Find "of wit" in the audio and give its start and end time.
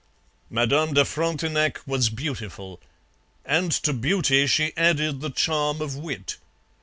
5.79-6.37